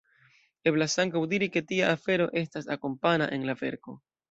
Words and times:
Eblas 0.71 0.95
ankaŭ 1.03 1.21
diri 1.35 1.51
ke 1.57 1.63
tia 1.73 1.93
afero 1.97 2.29
estas 2.43 2.73
“akompana” 2.79 3.31
en 3.39 3.49
la 3.53 3.59
verko. 3.65 3.99